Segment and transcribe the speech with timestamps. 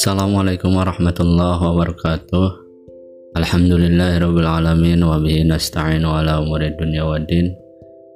[0.00, 2.48] Assalamualaikum warahmatullahi wabarakatuh.
[3.36, 7.52] Alhamdulillahirrabbilalamin wa bihi nasta'inu ala umuri dunya wa din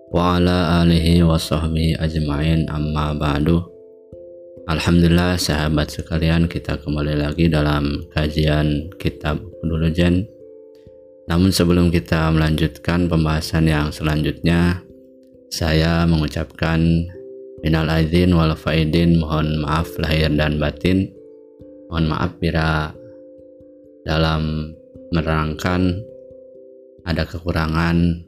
[0.08, 2.64] wa ala alihi wa sahbihi ajma'in.
[2.72, 3.60] Amma ba'du.
[4.72, 9.36] Alhamdulillah sahabat sekalian kita kembali lagi dalam kajian kitab
[9.92, 10.24] Jen.
[11.28, 14.80] Namun sebelum kita melanjutkan pembahasan yang selanjutnya
[15.52, 17.04] saya mengucapkan
[17.64, 21.10] minal aidin wal faidin mohon maaf lahir dan batin
[21.90, 22.92] mohon maaf bila
[24.08, 24.72] dalam
[25.12, 26.00] menerangkan
[27.08, 28.20] ada kekurangan,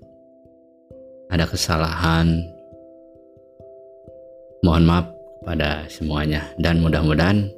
[1.28, 2.40] ada kesalahan.
[4.64, 5.06] Mohon maaf
[5.44, 7.48] pada semuanya dan mudah-mudahan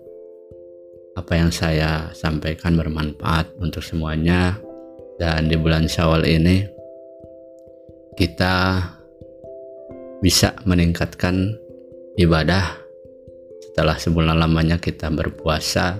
[1.18, 4.54] apa yang saya sampaikan bermanfaat untuk semuanya
[5.18, 6.62] dan di bulan Syawal ini
[8.14, 8.86] kita
[10.22, 11.58] bisa meningkatkan
[12.16, 12.76] ibadah
[13.72, 15.96] setelah sebulan lamanya kita berpuasa,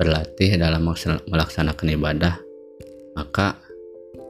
[0.00, 0.88] berlatih dalam
[1.28, 2.34] melaksanakan ibadah,
[3.12, 3.60] maka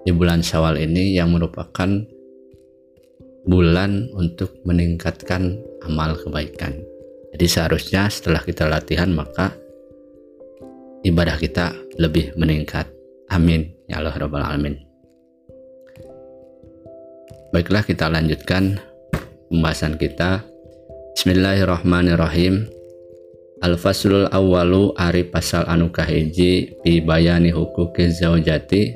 [0.03, 1.87] di bulan Syawal ini yang merupakan
[3.47, 6.77] bulan untuk meningkatkan amal kebaikan.
[7.31, 9.55] Jadi seharusnya setelah kita latihan maka
[11.07, 12.91] ibadah kita lebih meningkat.
[13.31, 14.77] Amin ya Allah rabbal alamin.
[17.51, 18.79] Baiklah kita lanjutkan
[19.51, 20.43] pembahasan kita.
[21.19, 22.71] Bismillahirrahmanirrahim.
[23.67, 28.95] Al-faslul awalu ari pasal anu kahiji pi bayani hukuki zaujati.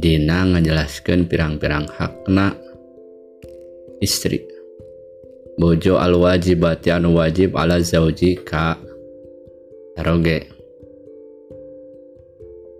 [0.00, 2.56] Dina ngajelaskeun pirang-pirang hakna.
[4.00, 4.40] Istri.
[5.60, 8.80] Bojo al wajibati anu wajib ala zauji ka
[9.92, 10.48] taroge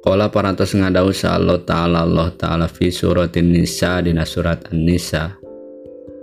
[0.03, 5.42] Kala parantos ngadau Allah ta'ala Allah ta'ala fi suratin nisa dina surat an-nisa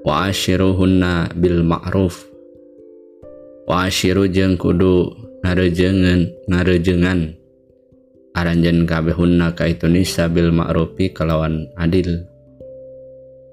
[0.08, 2.26] waashiruhunna bil ma'ruf.
[3.70, 5.14] Waashiru jeung kudu
[5.46, 7.38] ngarejengen ngarejengan
[8.34, 12.26] aranjen kabehunna kaitu nisa bil ma'rufi kalawan adil.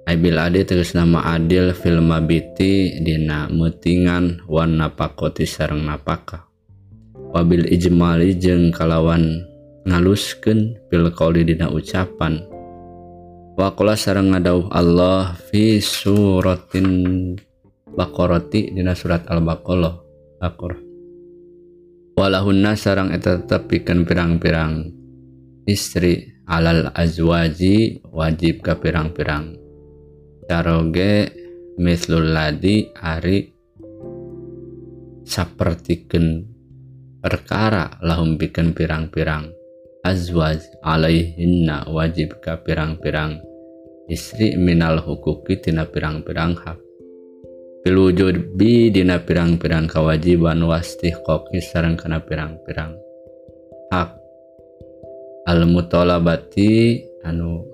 [0.06, 6.46] Aibil adil terus nama adil fil mabiti dina meutingan wan napakoti sareng napaka
[7.34, 9.42] wabil ijmali jeung kalawan
[9.84, 12.55] ngaluskeun fil qauli dina ucapan.
[13.56, 17.32] Wakola sarang ngadauh Allah fi suratin
[17.88, 19.96] Baqarati dina surat Al-Baqarah
[20.44, 20.76] akur
[22.20, 24.92] walahunna sarang eta tepikan pirang-pirang
[25.64, 29.56] istri alal azwaji wajib ke pirang-pirang.
[30.44, 31.32] Caroge
[31.80, 33.56] mislul ladi ari
[35.24, 36.44] sapertiken
[37.24, 39.55] perkara lahum bikin pirang-pirang
[40.06, 43.42] azwaj alaihinna wajib ka pirang-pirang
[44.06, 46.78] istri minal hukuki tina pirang-pirang hak.
[47.82, 52.94] Fil wujud bi dina pirang-pirang kewajiban wasti koki sareng kana pirang-pirang
[53.90, 54.14] hak.
[55.50, 57.66] Al mutolabati anu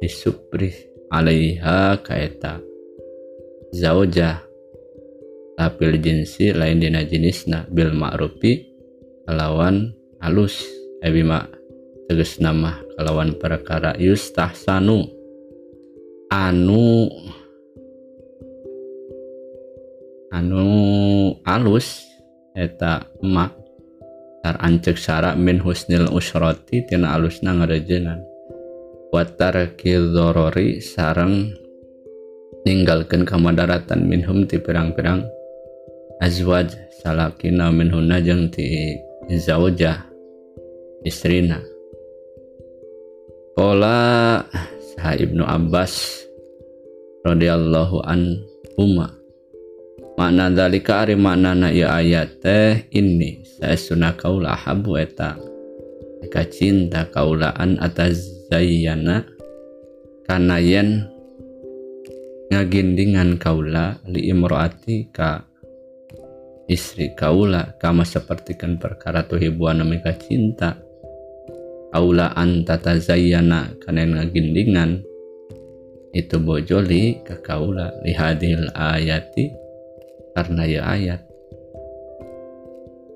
[0.00, 0.72] disupri
[1.12, 2.56] alaiha kaeta
[3.76, 4.40] zaujah
[5.60, 8.64] tapi jinsi lain dina jenisna bil ma'rufi
[9.28, 11.48] lawan alus Ebima
[12.04, 15.08] tegas nama kalawan perkara yustahsanu
[16.28, 17.08] anu
[20.28, 20.66] anu
[21.48, 22.04] alus
[22.52, 23.56] eta emak
[24.44, 28.20] tar ancek syarak min husnil usroti tina alusna ngarejenan.
[29.08, 31.48] Watar kildorori sarang
[32.68, 35.24] ninggalkan kamadaratan minhum ti pirang-pirang
[36.20, 39.00] azwaj salakina minhuna jeng ti
[39.32, 40.09] zaujah.
[41.04, 41.60] Istrina.
[43.56, 44.40] Pola
[44.94, 46.24] sah Ibnu Abbas
[47.24, 49.12] radhiyallahu anhuma
[50.16, 55.36] makna dalika ari maknana ya ayat teh ini saya sunah kaula habu eta
[56.24, 59.24] eka cinta kaulaan atas zayyana
[60.24, 61.08] kana yen
[62.52, 65.44] ngagindingan kaula li imroati ka
[66.68, 70.89] istri kaula kama sepertikan perkara tuhibuan namika cinta
[71.90, 75.02] aula antata zayyana kana ngagindingan
[76.10, 79.54] itu bojoli ke kaula lihadil ayati
[80.34, 81.20] karena ya ayat.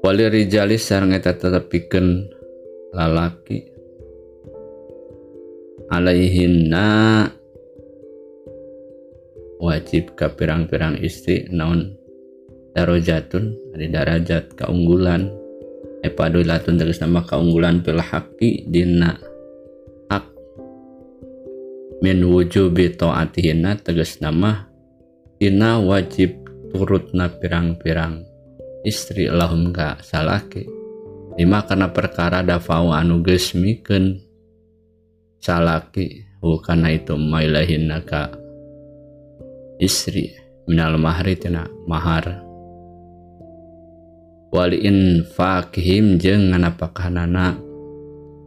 [0.05, 2.29] Wali rijali sarang eta tetepikeun
[2.93, 3.73] lalaki.
[5.88, 6.88] Alaihinna
[9.61, 11.97] wajib ke pirang-pirang istri naon
[12.75, 15.31] darajatun ada darajat keunggulan
[16.05, 19.17] epadulatun terus nama keunggulan pil haki dina
[20.12, 20.29] hak
[22.05, 24.69] min wujubi taatihinna tegas nama
[25.41, 28.29] tina wajib turutna pirang-pirang.
[28.85, 30.69] Istri lahum ka salaki
[31.41, 33.56] lima karena perkara dafau anu geus
[35.41, 36.21] salaki
[36.61, 38.29] karena itu mailahin ka
[39.81, 40.37] istri.
[40.69, 42.44] Minal mahri tina mahar
[44.55, 47.59] waliin fakihim jeung nganapakahanana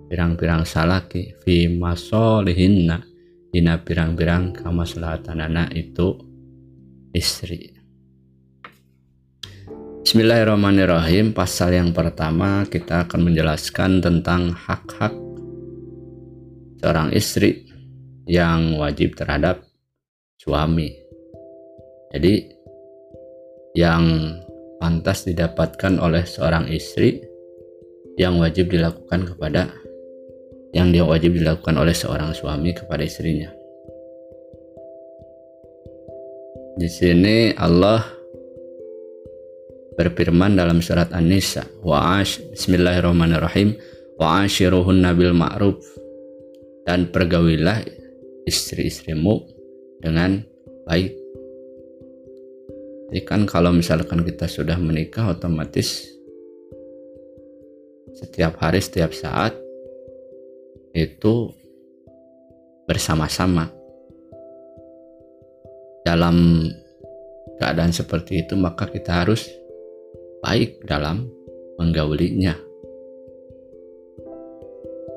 [0.08, 3.04] pirang-pirang salaki fi masolihinna
[3.52, 6.16] dina pirang-pirang kamaslahatanana itu
[7.12, 7.76] istri.
[10.08, 11.36] Bismillahirrahmanirrahim.
[11.36, 15.12] Pasal yang pertama kita akan menjelaskan tentang hak-hak
[16.80, 17.68] seorang istri
[18.24, 19.60] yang wajib terhadap
[20.40, 20.96] suami.
[22.16, 22.48] Jadi
[23.76, 24.32] yang
[24.78, 27.22] pantas didapatkan oleh seorang istri
[28.18, 29.70] yang wajib dilakukan kepada
[30.74, 33.50] yang dia wajib dilakukan oleh seorang suami kepada istrinya.
[36.78, 38.06] Di sini Allah
[39.98, 43.74] berfirman dalam surat An-Nisa wa ash bismillahirrahmanirrahim
[44.22, 45.82] wa ashiruhun nabil ma'ruf
[46.86, 47.82] dan pergaulilah
[48.46, 49.42] istri-istrimu
[50.06, 50.46] dengan
[50.86, 51.27] baik
[53.08, 56.08] jadi kan kalau misalkan kita sudah menikah otomatis
[58.18, 59.56] setiap hari setiap saat
[60.92, 61.54] itu
[62.90, 63.70] bersama-sama
[66.08, 66.68] dalam
[67.60, 69.52] keadaan seperti itu maka kita harus
[70.40, 71.28] baik dalam
[71.78, 72.56] menggaulinya.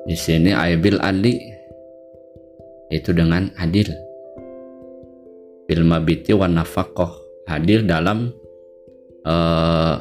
[0.05, 1.39] Di sini aibil adli
[2.91, 3.87] itu dengan adil.
[5.69, 8.31] Bil mabiti wan nafaqah adil dalam
[9.27, 9.95] uh,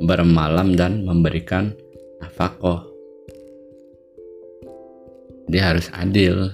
[0.00, 1.72] bermalam dan memberikan
[2.20, 2.84] nafkah.
[5.50, 6.52] Dia harus adil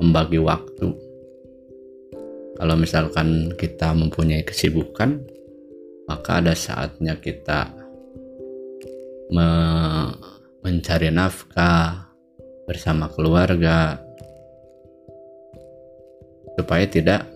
[0.00, 0.88] membagi waktu.
[2.58, 5.22] Kalau misalkan kita mempunyai kesibukan,
[6.06, 7.70] maka ada saatnya kita
[9.32, 9.48] me
[10.62, 12.06] mencari nafkah
[12.70, 13.98] bersama keluarga
[16.54, 17.31] supaya tidak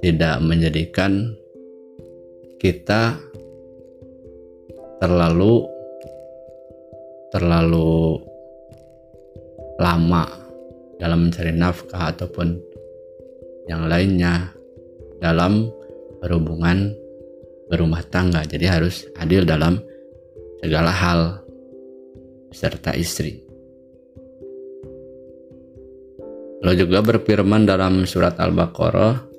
[0.00, 1.36] tidak menjadikan
[2.60, 3.16] kita
[5.00, 5.64] terlalu
[7.32, 8.20] terlalu
[9.80, 10.28] lama
[11.00, 12.60] dalam mencari nafkah ataupun
[13.64, 14.52] yang lainnya
[15.22, 15.72] dalam
[16.20, 16.92] berhubungan
[17.72, 18.44] berumah tangga.
[18.44, 19.80] Jadi harus adil dalam
[20.60, 21.20] segala hal
[22.52, 23.40] serta istri.
[26.60, 29.29] Allah juga berfirman dalam surat Al-Baqarah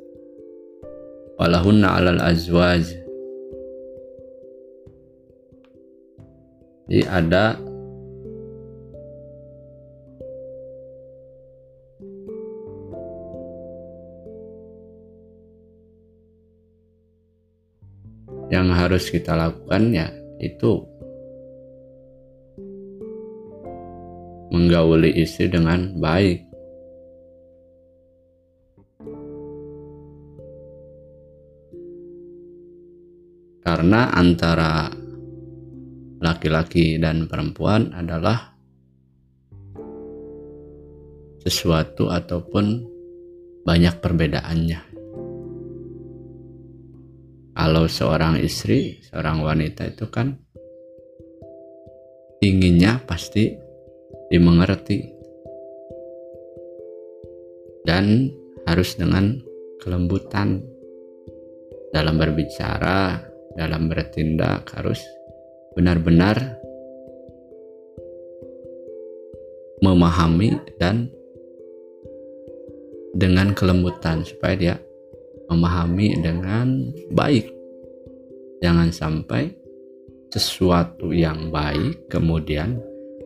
[1.42, 2.86] walahunna 'alal azwaj.
[6.86, 7.58] Jadi ada
[18.54, 20.86] yang harus kita lakukan ya itu
[24.54, 26.51] menggauli istri dengan baik.
[33.72, 34.92] Karena antara
[36.20, 38.52] laki-laki dan perempuan adalah
[41.40, 42.84] sesuatu ataupun
[43.64, 44.82] banyak perbedaannya.
[47.56, 50.36] Kalau seorang istri, seorang wanita itu kan
[52.44, 53.56] inginnya pasti
[54.28, 55.00] dimengerti
[57.88, 58.36] dan
[58.68, 59.40] harus dengan
[59.80, 60.60] kelembutan
[61.96, 65.02] dalam berbicara, dalam bertindak harus
[65.76, 66.60] benar-benar
[69.82, 71.10] memahami dan
[73.18, 74.76] dengan kelembutan supaya dia
[75.52, 77.52] memahami dengan baik.
[78.62, 79.52] Jangan sampai
[80.32, 82.80] sesuatu yang baik kemudian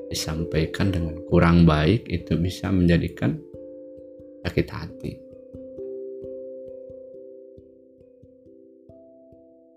[0.10, 3.38] disampaikan dengan kurang baik itu bisa menjadikan
[4.42, 5.25] sakit hati.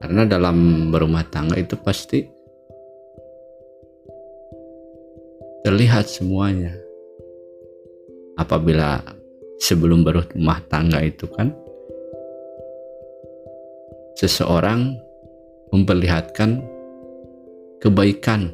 [0.09, 2.25] Karena dalam berumah tangga itu pasti
[5.61, 6.73] terlihat semuanya.
[8.41, 9.05] Apabila
[9.61, 11.53] sebelum berumah tangga itu kan
[14.17, 14.97] seseorang
[15.77, 16.65] memperlihatkan
[17.77, 18.49] kebaikan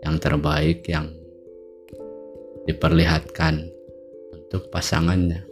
[0.00, 1.12] yang terbaik yang
[2.64, 3.68] diperlihatkan
[4.32, 5.49] untuk pasangannya.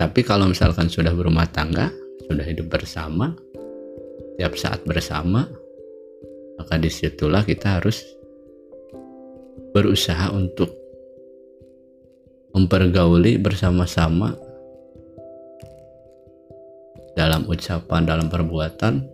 [0.00, 1.92] Tapi kalau misalkan sudah berumah tangga,
[2.24, 3.36] sudah hidup bersama,
[4.40, 5.44] tiap saat bersama,
[6.56, 8.00] maka di situlah kita harus
[9.76, 10.72] berusaha untuk
[12.56, 14.32] mempergauli bersama-sama
[17.12, 19.04] dalam ucapan dalam perbuatan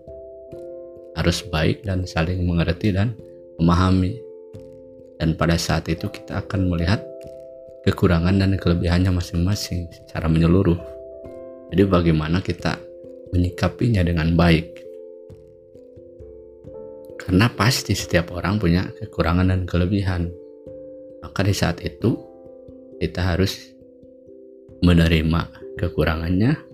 [1.18, 3.10] harus baik dan saling mengerti dan
[3.58, 4.14] memahami.
[5.18, 7.02] Dan pada saat itu kita akan melihat
[7.86, 10.76] kekurangan dan kelebihannya masing-masing secara menyeluruh.
[11.70, 12.74] Jadi bagaimana kita
[13.30, 14.82] menyikapinya dengan baik?
[17.22, 20.30] Karena pasti setiap orang punya kekurangan dan kelebihan.
[21.22, 22.18] Maka di saat itu
[22.98, 23.54] kita harus
[24.82, 26.66] menerima kekurangannya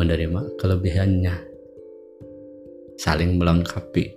[0.00, 1.34] menerima kelebihannya.
[2.96, 4.16] Saling melengkapi.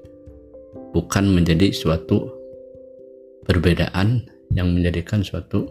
[0.96, 2.30] Bukan menjadi suatu
[3.44, 5.66] perbedaan yang menjadikan suatu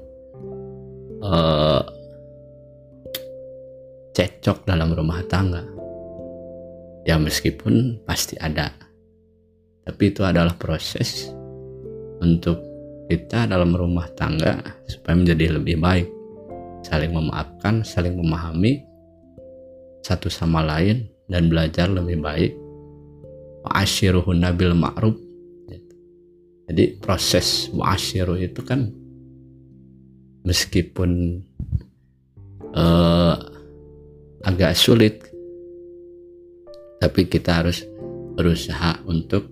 [1.23, 1.83] uh,
[4.13, 5.63] cekcok dalam rumah tangga.
[7.03, 8.71] Ya meskipun pasti ada.
[9.83, 11.35] Tapi itu adalah proses
[12.23, 12.63] untuk
[13.11, 16.07] kita dalam rumah tangga supaya menjadi lebih baik.
[16.87, 18.83] Saling memaafkan saling memahami
[20.03, 22.53] satu sama lain dan belajar lebih baik.
[23.63, 25.15] Wa'asyiruhun nabil ma'ruf
[26.71, 28.91] jadi proses wa'asyiruh itu kan
[30.47, 31.43] meskipun
[32.75, 33.37] uh,
[34.43, 35.23] agak sulit
[37.03, 37.83] tapi kita harus
[38.39, 39.51] berusaha untuk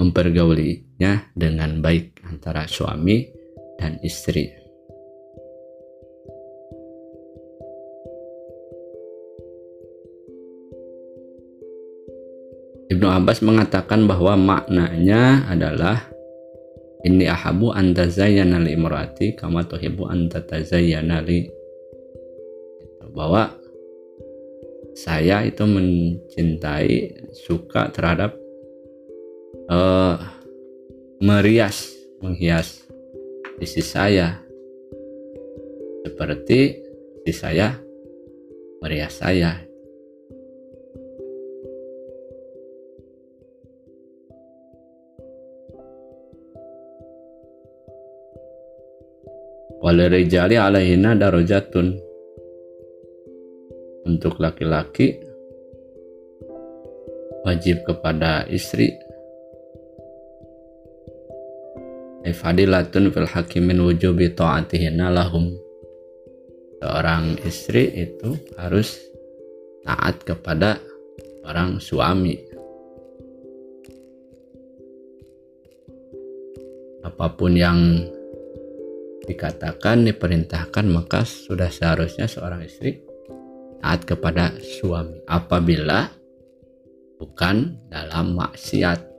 [0.00, 3.28] mempergaulinya dengan baik antara suami
[3.76, 4.61] dan istri.
[12.92, 16.12] Ibnu Abbas mengatakan bahwa maknanya adalah
[17.08, 21.48] ini ahabu antazayyana li imrati kama tuhibu antatazayyana li
[23.16, 23.48] bahwa
[24.92, 28.36] saya itu mencintai suka terhadap
[29.72, 30.20] uh,
[31.20, 32.84] merias, menghias
[33.56, 34.36] isi saya
[36.04, 36.76] seperti
[37.24, 37.80] isi saya
[38.84, 39.71] merias saya.
[49.82, 51.98] Walirijali alaihina darajatun.
[54.06, 55.18] Untuk laki-laki
[57.42, 58.94] wajib kepada istri.
[62.22, 65.50] Fadilatun fil hakimin wujubi ta'atihina lahum.
[66.78, 69.02] Seorang istri itu harus
[69.82, 70.78] taat kepada
[71.42, 72.38] orang suami.
[77.02, 78.06] Apa pun yang
[79.26, 83.02] dikatakan diperintahkan maka sudah seharusnya seorang istri
[83.82, 85.18] taat kepada suami.
[85.26, 86.06] Apabila
[87.18, 89.10] bukan dalam maksiat.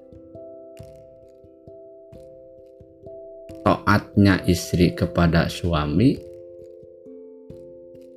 [3.63, 6.19] Taatnya istri kepada suami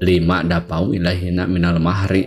[0.03, 2.27] lima dapau ilahina minal mahri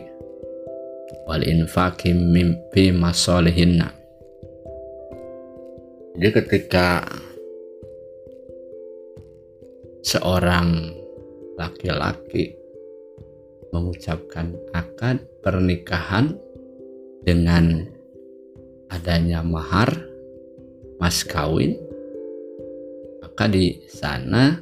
[1.28, 3.92] wal infaqi mimpi masolihinna.
[6.16, 7.04] Jadi ketika
[10.10, 10.90] seorang
[11.54, 12.58] laki-laki
[13.70, 16.34] mengucapkan akad pernikahan
[17.22, 17.86] dengan
[18.90, 19.94] adanya mahar
[20.98, 21.78] mas kawin
[23.22, 24.58] maka di sana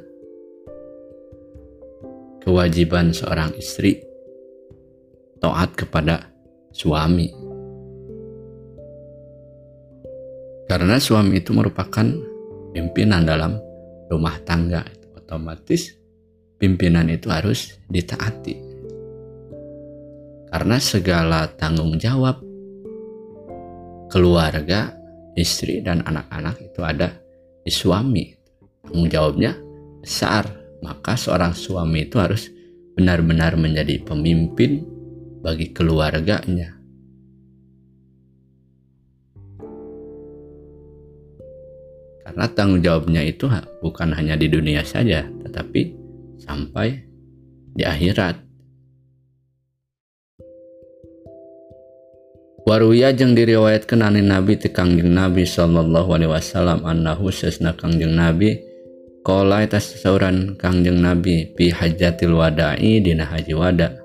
[2.43, 4.03] kewajiban seorang istri
[5.39, 6.27] taat kepada
[6.75, 7.31] suami.
[10.67, 12.03] Karena suami itu merupakan
[12.75, 13.55] pimpinan dalam
[14.11, 14.83] rumah tangga,
[15.27, 15.99] otomatis
[16.55, 18.55] pimpinan itu harus ditaati.
[20.47, 22.39] Karena segala tanggung jawab
[24.07, 24.95] keluarga,
[25.35, 27.11] istri dan anak-anak itu ada
[27.59, 28.31] di suami.
[28.87, 29.51] Tanggung jawabnya
[29.99, 30.47] besar.
[30.79, 32.47] Maka seorang suami itu harus
[32.95, 34.85] benar-benar menjadi pemimpin
[35.43, 36.76] bagi keluarganya
[42.27, 43.47] karena tanggung jawabnya itu
[43.79, 45.95] bukan hanya di dunia saja tetapi
[46.43, 46.99] sampai
[47.71, 48.43] di akhirat
[52.67, 58.59] Waruya jeng diriwayatkan ani Nabi ti Kangjeng Nabi sallallahu alaihi wasallam annahu sesna Kangjeng Nabi
[59.27, 63.99] Kola atas sauran kangjeng Nabi pi hajatil wada'i dina haji wada.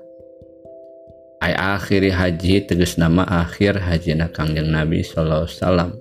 [1.39, 5.95] Ay akhiri haji tegas nama akhir haji na kangjeng Nabi sallallahu salam.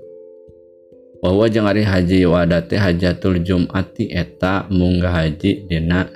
[1.23, 6.11] bahwa jeng hari haji wadate hajatul Jumati eta munggah haji dina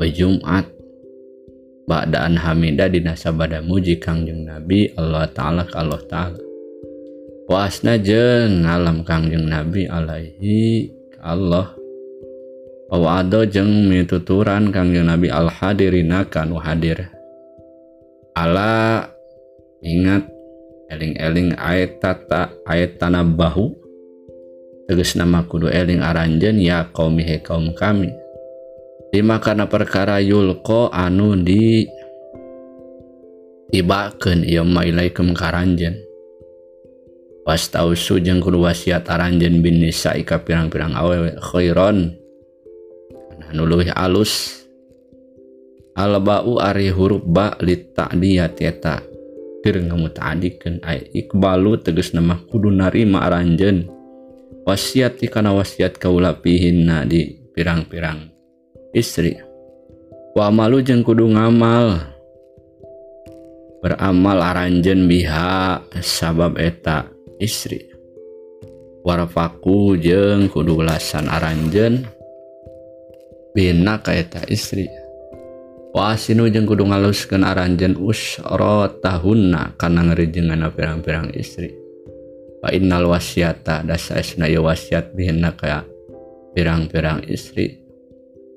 [0.00, 0.76] pejumat
[1.86, 6.42] Ba'daan hamida dina sabada muji Kangjeng Nabi Allah Ta'ala ka Allah Ta'ala.
[7.46, 10.90] Puasna jeng alam Kangjeng Nabi alaihi
[11.22, 11.78] Allah.
[12.90, 17.06] Bahwa ado jeng mituturan Kangjeng Nabi al hadirina kanu hadir.
[18.34, 19.06] Ala
[19.78, 20.26] ingat
[20.90, 23.85] eling-eling ayat tata ayat tanah bahu.
[24.86, 28.14] tegas nama kudu eling aranjen ya kaumihe kaum kami.
[29.10, 31.86] Lima karena perkara yulko anu di
[33.74, 36.06] tibaken ia mailaikum karanjen
[37.46, 42.14] was jeung kudu wasiat aranjen bin nisa ika pirang-pirang awewe khairon.
[43.46, 44.62] Anu leuwih alus.
[45.96, 49.00] Albau ari huruf ba li ta'diyat eta.
[49.64, 53.95] Keur ngamutadikeun ai ikbalu tegas nama kudu narima aranjen
[54.66, 58.26] wasiat dikana wasiat kaula pihinna di pirang-pirang
[58.90, 59.38] istri.
[60.34, 62.02] Wa malu jeng kudu ngamal.
[63.78, 67.06] Beramal aranjen biha sabab eta
[67.38, 67.86] istri.
[69.06, 72.02] Warfaku jeng kudu belasan aranjen
[73.54, 74.90] bina kaeta istri.
[75.94, 81.85] Wasinu jeng kudu ngaluskeun aranjen usro tahunna karena ngerijengan pirang-pirang istri.
[82.66, 85.86] wa innal wasyata dasaisna ieu wasiat bihinna ka
[86.50, 87.78] pirang-pirang istri.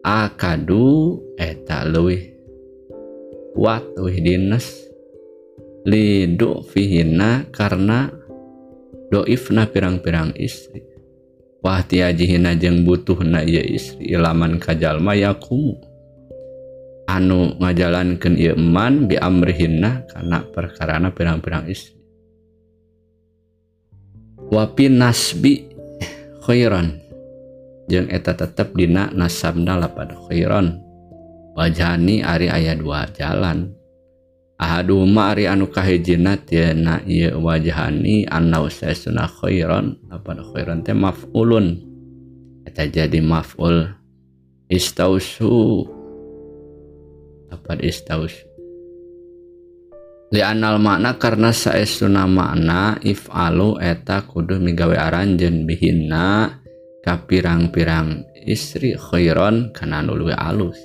[0.02, 2.34] Akadu eta leuwih
[3.54, 4.90] kuat leuwih dines.
[5.86, 8.10] Lidu fihinna karena
[9.14, 10.82] doifna pirang-pirang istri.
[11.62, 15.78] Wah tiajihina jeung butuhna ieu istri ilaman kajalma yakumu
[17.06, 21.99] anu ngajalankeun ieu eman bi amrihinna kana perkarana pirang-pirang istri.
[24.50, 25.70] wapin nasbi
[26.44, 26.98] khairan.
[27.90, 30.82] Jeung eta tetap dina nasabna pada khairan.
[31.58, 33.74] Wajahani Ari ayah dua jalan.
[34.60, 38.94] Ahaduma Ari anu kahijinat ya na iya wajahani anau saya
[39.40, 39.98] khairan.
[40.10, 41.82] Khron pada Khron teh maf'ulun.
[42.66, 43.90] Eta jadi maf'ul
[44.70, 45.90] istausu.
[47.50, 48.49] Apa istausu.
[50.30, 56.54] lianal makna karena saestuna makna ifalu eta kudu migawe aranjen bihinna
[57.02, 60.78] ka pirang-pirang istri khairon kana nu alus.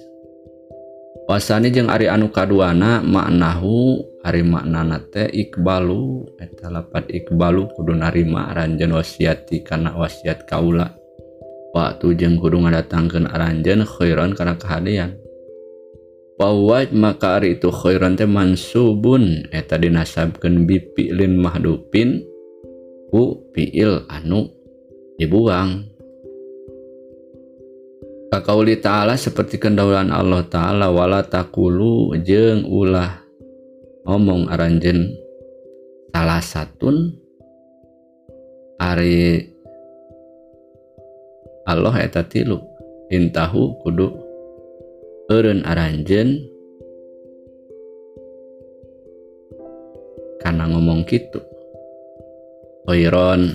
[1.24, 8.52] Wasani jeung ari anu kaduana maknahu ari maknana teh ikbalu eta lapat ikbalu kudu narima
[8.52, 10.92] aranjen wasiati kana wasiat kaula.
[11.72, 15.23] Waktu jeung kudu ngadatangkeun aranjen khairon kana kahadian.
[16.34, 19.46] Pawaj maka ari itu khairan teh mansubun.
[19.54, 22.26] Eta dinasabkeun bi fi'lin mahdupin
[23.14, 24.50] ku fi'il anu
[25.14, 25.86] dibuang.
[28.34, 33.22] Kakauli ta'ala seperti kendaulan Allah ta'ala wala takulu jeng ulah
[34.02, 35.14] ngomong aranjen
[36.10, 37.14] salah satun.
[38.82, 39.54] Ari
[41.70, 42.58] Allah eta tilu
[43.06, 44.23] intahu kudu
[45.32, 46.44] eureun aranjen.
[50.44, 51.40] Karena ngomong gitu.
[52.84, 53.48] Oiron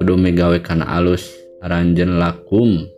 [0.00, 1.28] kudu megawe kana alus
[1.60, 2.88] aranjen lakum.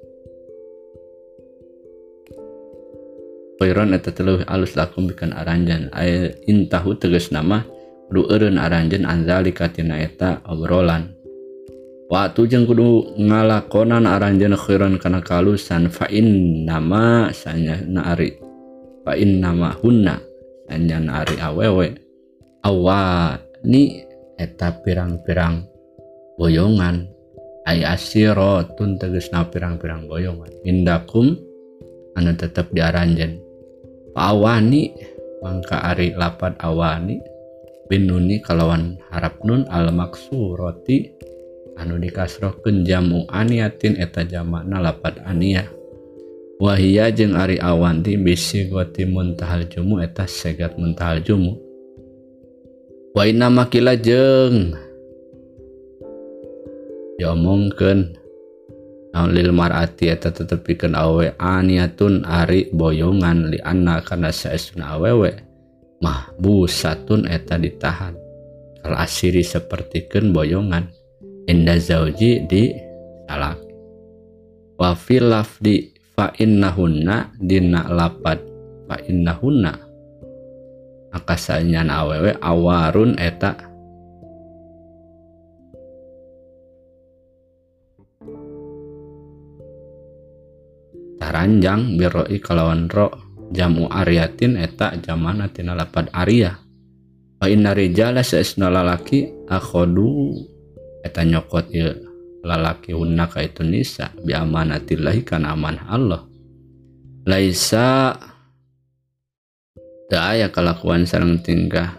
[3.56, 7.64] Pairon eta teluh alus lakum bikan aranjan ay intahu tegas nama
[8.12, 11.15] kudu eureun aranjan anzali katina eta obrolan
[12.06, 18.38] Waktu jeng kudu ngalakonan aranjana khairan kana kalusan fa nama sanya naari
[19.02, 20.22] fa nama hunna
[20.70, 21.98] sanya naari awewe.
[22.62, 23.34] Awa
[23.66, 24.02] ni
[24.38, 25.66] eta pirang-pirang
[26.38, 27.10] boyongan
[27.66, 30.50] ay asirotun tegesna pirang-pirang boyongan.
[30.62, 31.34] Indakum
[32.14, 33.42] anu tetep diaranjen
[34.16, 34.96] awani
[35.44, 37.20] mangka ari lapat awani
[37.86, 41.12] binuni kalawan harap nun al maksuroti
[41.76, 45.68] anu dikasrohken jamu aniatin eta jamakna lapat ania.
[46.56, 51.60] Wahia jeung Ari Awanti bisi goti muntahal jumu eta segat muntahal jumu.
[53.12, 54.72] Waina makila jeng
[57.20, 58.16] diomongkan
[59.32, 65.36] lil marati eta tetepikan awe aniatun Ari boyongan li anak karena saestuna awewe?
[66.00, 68.16] Mah busatun eta ditahan
[68.80, 70.95] kalau asiri sepertikan boyongan.
[71.46, 72.74] Inda zauji di
[73.30, 73.58] salak
[74.76, 78.40] wa fil lafdi fa innahunna dina lapat
[78.86, 79.72] fa innahunna.
[81.16, 83.56] Maka awewe awarun eta.
[91.16, 93.08] Taranjang biroi kalawan ro
[93.48, 96.60] jamu ariatin eta jamana tina lapad aria
[97.40, 100.36] wa inna rijala saesna lalaki akhodu
[101.06, 102.06] eta nyokot il
[102.46, 106.22] lalaki hunna ka itu nisa bi amanatillahi kana amanah Allah.
[107.26, 108.14] Laisa
[110.06, 111.98] da aya kalakuan sareng tingkah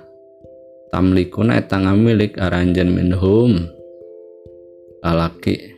[0.96, 3.68] tamlikuna eta ngamilik aranjan minhum
[5.04, 5.76] lalaki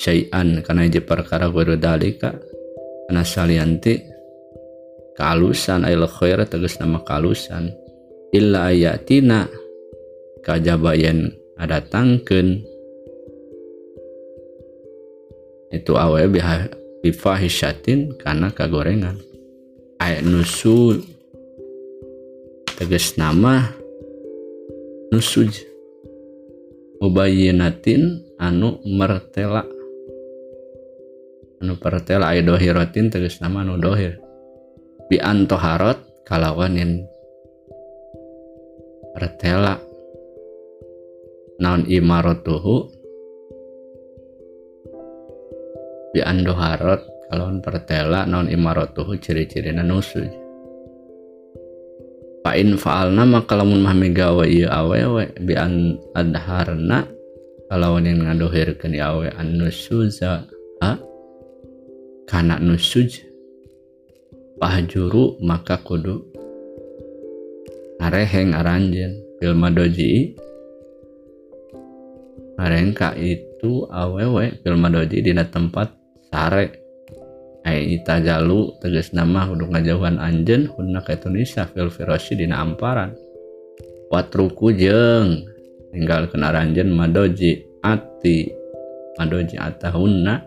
[0.00, 2.32] syai'an kana je perkara guru dalika.
[3.04, 4.00] Kana salianti
[5.12, 7.68] kalusan ail khair tegas nama kalusan.
[8.32, 9.44] Illa ayatina
[10.40, 12.66] kajabayan datangkan
[15.74, 16.22] itu awe
[17.02, 19.18] bifahisyatin karena kagorengan.
[19.98, 21.02] Ayat nusu
[22.74, 23.70] tegas nama
[25.10, 25.62] nusuj
[26.98, 29.66] mubayinatin anu mertela.
[31.62, 34.18] Anu pertela ayat dohirotin tegas nama anu dohir.
[35.10, 37.04] Bi antoharot kalawanin
[39.12, 39.83] pertela.
[41.62, 42.90] naon imaratuhu
[46.14, 50.22] bi andoharot kalon pertela naon imaratuhu ciri-ciri nusu.
[52.44, 57.08] Pain faalna maka lamun mah migawe ieu awewe bi an adharna
[57.72, 60.44] kalawan yang ngadohirkeun awe an nusuza
[60.84, 61.00] ha?
[62.28, 63.24] Kana nusuj
[64.60, 66.20] pahjuru maka kudu
[67.98, 70.36] areheng aranjen bil madoji
[72.54, 75.90] Arengka itu awewe film doji dina tempat
[76.30, 76.82] sare.
[77.64, 83.16] Aita Galu teges nama kudu ngajauhan Anjen Hunna ke Tunisia fil Firoshi dina Amparan.
[84.12, 85.48] Watruku jeng
[85.88, 88.52] tinggal kena ranjen Madoji Ati.
[89.16, 90.44] Madoji Atahunna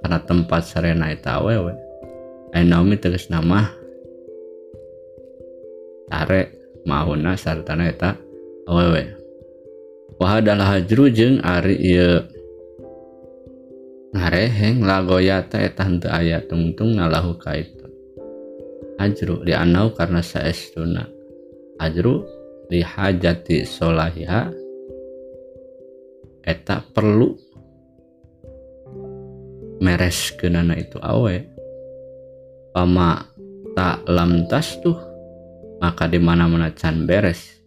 [0.00, 1.76] karena tempat sarena eta awewe.
[2.56, 3.68] Ainomi teges nama
[6.08, 6.56] Sare
[6.88, 8.16] mahuna sartana eta
[8.64, 9.17] awewe.
[10.18, 12.26] Wahadalah hajru jeung ari ieu.
[14.08, 17.86] Ngareheng lagoyata eta henteu aya tungtung nalahu kaitu
[18.98, 21.06] hajru di anau karena saestuna.
[21.78, 22.26] Hajru
[22.68, 24.50] li hajati solahiha.
[26.42, 27.38] Eta perlu
[29.78, 31.36] meres kenana itu awe.
[32.74, 33.22] Pama
[33.78, 34.98] tak lam tas tuh
[35.78, 37.57] maka di mana mana can beres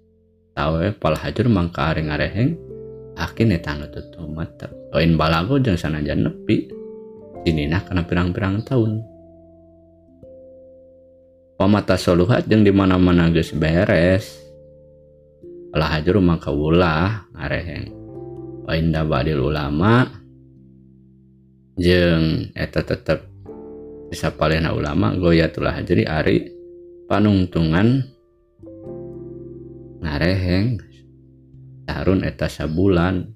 [0.62, 2.54] tawe pal hajur mangka ari ngareheng
[3.18, 6.70] akin eta nu tutumat lain balago jeung sanajan nepi
[7.42, 9.02] dinina kana pirang-pirang tahun.
[11.58, 14.38] Pamata soluhat jeung di mana-mana geus beres.
[15.74, 17.90] Pal hajur mangka ulah ngareheng
[18.70, 20.06] wa inda badil ulama
[21.82, 23.26] jeung eta tetep
[24.14, 26.54] bisa palena ulama goyatulah hajri ari
[27.10, 28.06] panungtungan
[30.02, 30.82] nareheng
[31.86, 33.30] tarun eta sabulan.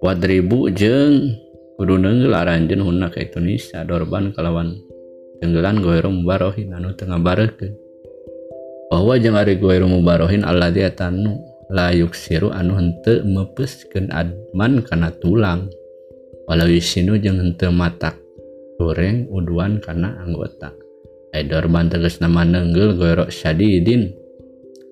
[0.00, 1.32] Wadribu jeng
[1.80, 3.84] kudu nenggelanjen hunak Indonesia.
[3.84, 4.76] Dorban kalawan
[5.40, 6.76] tenggelan goerong mubarohin.
[6.76, 7.72] Anu tengah bareken
[8.92, 11.40] bahwa jeng ari goerong mubarohin Allah dia tanu
[11.72, 15.68] layuk siru anu hente mepesken adman karena tulang.
[16.44, 18.20] Walau yusinu jeng hente matak
[18.76, 20.83] goreng uduan karena anggota.
[21.34, 24.14] Edorban teges nama nenggel goyrok syadidin.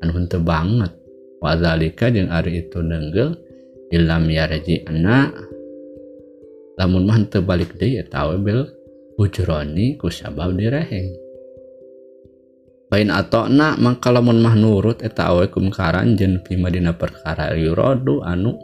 [0.02, 0.90] Anu henteu banget.
[1.38, 3.38] Wazalika jeung ari itu nenggel
[3.94, 5.34] ilam yarji anak
[6.78, 8.60] lamun mah henteu balik deui eta we bel
[9.18, 11.14] ujroni ku sabab direheng.
[12.90, 18.54] Lain atau maka lamun mah nurut eta awe kumkaran jeung pima dina perkara yurodu anu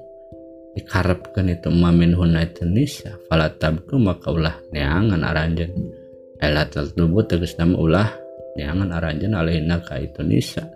[0.78, 5.97] dikarepkeun itu mamin hunai nisa falatabku maka ulah neangan aranjeun.
[6.38, 8.08] tebutama ulah
[8.58, 10.66] jangan aranjen alaina ka itu Nisa.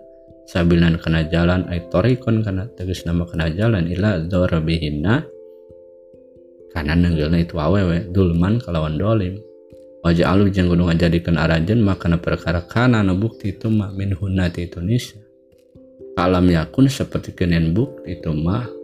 [0.43, 5.23] Sabilan kena jalan Aitorikon kana tegas nama kena jalan ila Ilahbihina
[6.75, 9.39] karena nenggelna itu awewe dulman kalawan dolim.
[10.03, 14.67] Wajah alu jeng gunung jadikan aranjen makana perkara kana na bukti itu mah min hunati
[14.67, 15.15] itu nisa.
[16.19, 18.82] Alam yakun seperti kenen bukti itu mah.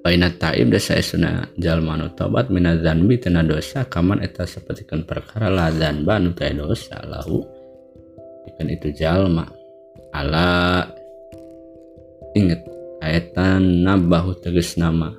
[0.00, 5.68] Baina taib desa esuna jalmanu tobat mina zanbi tena dosa kaman eta sapertikeun perkara la
[5.68, 7.44] zanba nu dosa lahu.
[8.48, 9.44] Ikan itu jalma
[10.16, 10.88] ala.
[12.32, 12.64] Inget
[13.04, 15.12] ayatan nabahu tegas nama.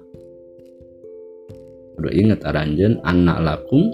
[1.94, 3.94] Kudu inget aranjen anak lakum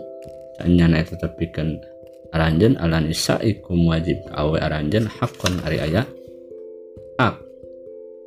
[0.56, 1.84] sanyana eta tepikeun
[2.32, 6.08] aranjen ala nisaikum wajib awe aranjen hakon ari ayat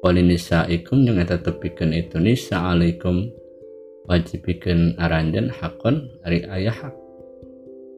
[0.01, 3.29] Walinisaikum yang eta tepikeun itu nisa alaikum
[4.09, 6.97] wajibikeun aranjeun hakon ari ayah hak.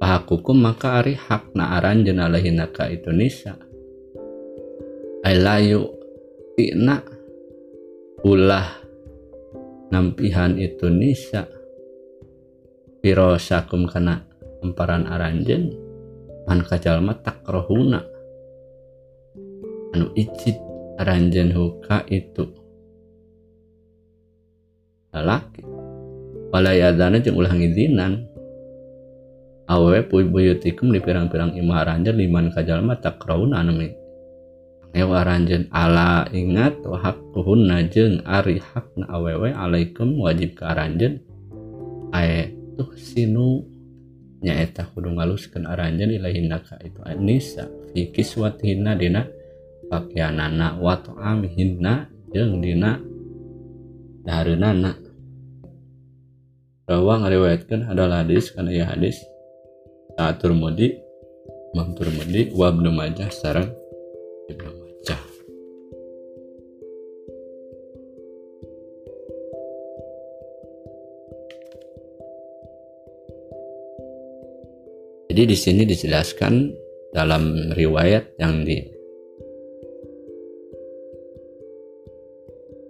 [0.02, 3.54] Pahakukum maka ari hak na aranjeun alaihina ka itu nisa.
[5.22, 5.94] Ailayu
[6.58, 7.06] tina
[8.26, 8.82] ulah
[9.94, 11.46] nampihan itu nisa
[12.98, 14.26] pirosakum kana
[14.58, 15.70] emparan aranjeun
[16.50, 18.02] man kajalma takrohuna
[19.94, 20.71] anu icit
[21.02, 22.46] aranjen huka itu.
[25.10, 25.66] Lalaki
[26.54, 28.24] walayadana jeung ulah ngidinan
[29.68, 33.92] awe puy buyutikum di pirang-pirang imah aranjen liman kajalma takrauna anu
[34.92, 41.24] Ewa aranjen ala ingat wahak kuhun najeng ari hakna awewe alaikum wajib ke aranjen
[42.12, 43.64] ae tuh sinu.
[44.42, 46.98] Nyaeta kudu ngaluskeun aranjeun ilahinna ka itu.
[47.06, 49.24] Anisa fi kiswatina dina
[49.92, 52.96] pakaianana wa ta'amihinna jeung dina
[54.24, 54.96] dahareunana
[56.82, 59.22] Rawa ngariwayatkan adalah hadis karena ya hadis.
[60.18, 60.98] Saat turmudi
[61.72, 63.70] Imam Turmudi wa Ibnu Majah sareng
[64.50, 65.22] Ibnu Majah.
[75.32, 76.76] Jadi di sini dijelaskan
[77.14, 78.66] dalam riwayat yang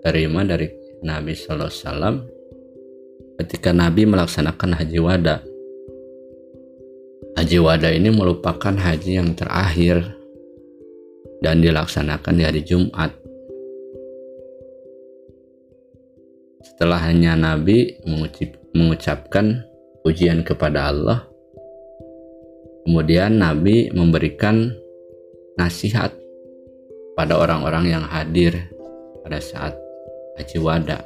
[0.02, 0.66] diterima dari
[1.06, 2.16] Nabi Sallallahu Alaihi Wasallam
[3.38, 5.36] ketika Nabi melaksanakan haji wada.
[7.38, 10.02] Haji wada ini merupakan haji yang terakhir
[11.38, 13.14] dan dilaksanakan di hari Jumat.
[16.66, 18.02] Setelah hanya Nabi
[18.74, 19.62] mengucapkan
[20.02, 21.30] pujian kepada Allah,
[22.82, 24.74] Kemudian Nabi memberikan
[25.54, 26.10] nasihat
[27.14, 28.58] pada orang-orang yang hadir
[29.22, 29.78] pada saat
[30.38, 30.98] haji wada.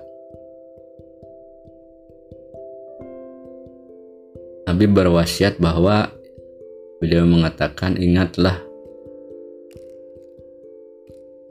[4.66, 6.10] Nabi berwasiat bahwa
[6.98, 8.66] beliau mengatakan ingatlah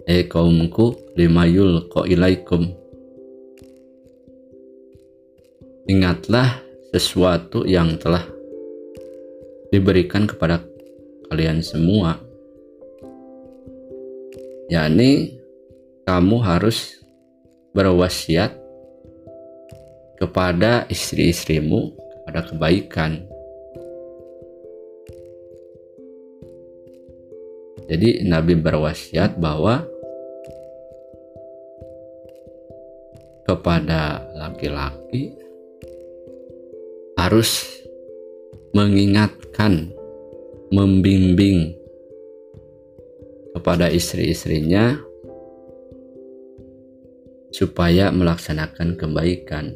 [0.05, 2.69] Eh kaumku lima yul ilaikum
[5.89, 6.61] Ingatlah
[6.93, 8.21] sesuatu yang telah
[9.73, 10.61] diberikan kepada
[11.25, 12.21] kalian semua
[14.69, 15.41] yakni
[16.05, 17.04] kamu harus
[17.75, 18.55] berwasiat
[20.15, 23.11] kepada istri-istrimu kepada kebaikan.
[27.85, 29.85] Jadi Nabi berwasiat bahwa
[33.45, 35.37] kepada laki-laki
[37.19, 37.61] harus
[38.73, 39.93] mengingatkan,
[40.73, 41.77] membimbing
[43.53, 44.97] kepada istri-istrinya
[47.55, 49.71] supaya melaksanakan kebaikan.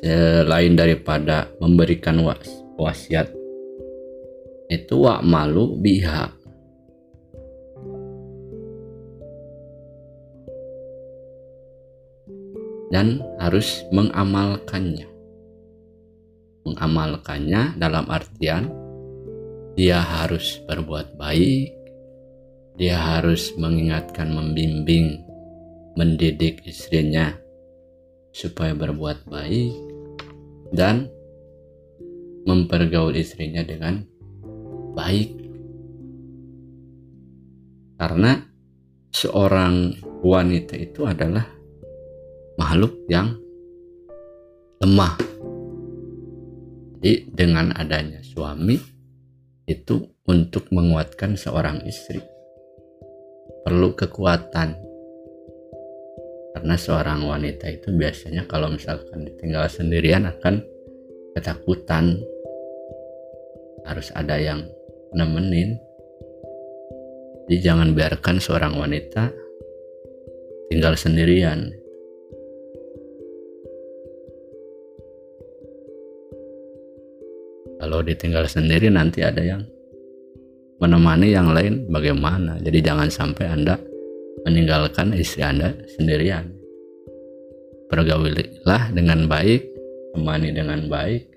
[0.00, 2.48] Selain daripada memberikan was
[2.80, 3.28] wasiat
[4.72, 6.32] itu wak malu biha
[12.88, 15.04] dan harus mengamalkannya
[16.64, 18.72] mengamalkannya dalam artian
[19.78, 21.79] dia harus berbuat baik,
[22.80, 25.20] dia harus mengingatkan, membimbing,
[26.00, 27.36] mendidik istrinya
[28.32, 29.76] supaya berbuat baik
[30.72, 31.12] dan
[32.48, 34.00] mempergaul istrinya dengan
[34.96, 35.36] baik.
[38.00, 38.40] Karena
[39.12, 41.44] seorang wanita itu adalah
[42.56, 43.36] makhluk yang
[44.80, 45.20] lemah
[47.00, 48.76] jadi dengan adanya suami
[49.68, 52.39] itu untuk menguatkan seorang istri
[53.64, 54.68] perlu kekuatan.
[56.50, 60.64] Karena seorang wanita itu biasanya kalau misalkan ditinggal sendirian akan
[61.38, 62.18] ketakutan.
[63.86, 64.68] Harus ada yang
[65.16, 65.80] nemenin.
[67.48, 69.32] Jadi jangan biarkan seorang wanita
[70.70, 71.74] tinggal sendirian.
[77.80, 79.64] Kalau ditinggal sendiri nanti ada yang
[80.80, 82.56] menemani yang lain bagaimana?
[82.58, 83.76] Jadi jangan sampai anda
[84.48, 86.48] meninggalkan istri anda sendirian.
[87.92, 89.60] Pergaulilah dengan baik
[90.16, 91.28] temani dengan baik.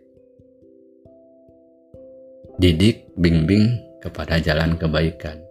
[2.58, 5.42] Didik bimbing kepada jalan kebaikan.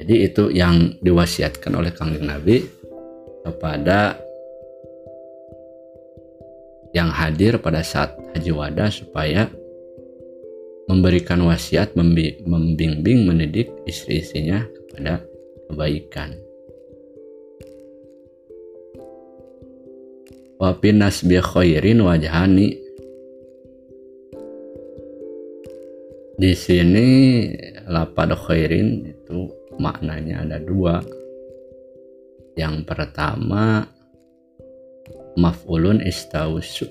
[0.00, 2.64] Jadi itu yang diwasiatkan oleh kangjeng Nabi
[3.44, 4.16] kepada
[6.90, 9.46] yang hadir pada saat haji wada supaya
[10.90, 15.22] memberikan wasiat membimbing mendidik istri-istrinya kepada
[15.70, 16.34] kebaikan.
[20.60, 22.02] Wa bi khairin
[26.40, 27.08] di sini
[27.84, 31.04] lapad khairin itu maknanya ada dua.
[32.56, 33.84] Yang pertama
[35.36, 36.88] maf'ulun istausu.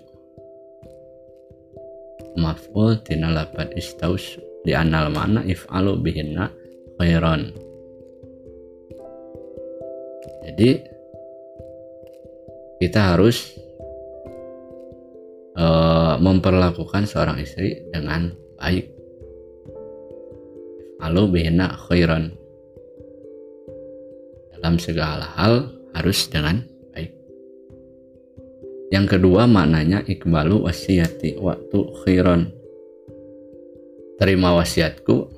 [2.37, 4.39] Maf'ul tina lapad istausu.
[4.63, 6.51] Di anal mana if'alu bihinna
[6.99, 7.55] khairan.
[10.49, 10.69] Jadi
[12.79, 13.59] kita harus
[15.59, 18.87] uh, memperlakukan seorang istri dengan baik.
[20.99, 22.35] Lalu bihna khairan.
[24.55, 26.59] Dalam segala hal harus dengan
[28.89, 32.49] yang kedua maknanya ikbalu wasiati waktu khairan
[34.17, 35.29] terima wasiatku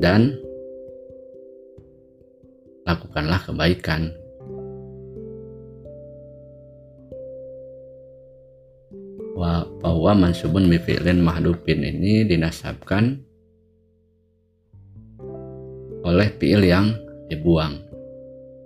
[0.00, 0.36] dan
[2.84, 4.12] lakukanlah kebaikan
[9.80, 13.24] bahwa mansubun mifilin mahdupin ini dinasabkan
[16.04, 16.92] oleh fiil yang
[17.32, 17.80] dibuang.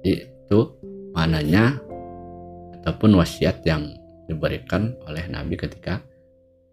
[0.02, 0.74] Itu
[1.14, 1.83] mananya
[2.84, 3.96] ataupun wasiat yang
[4.28, 6.04] diberikan oleh Nabi ketika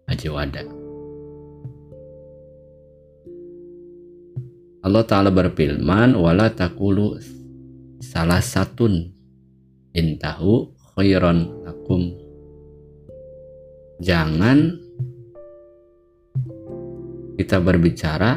[0.04, 0.60] haji wada.
[4.84, 7.16] Allah Ta'ala berfirman wala takulu
[8.04, 9.08] salah satun
[9.96, 12.12] intahu khairan lakum.
[14.04, 14.76] Jangan
[17.40, 18.36] kita berbicara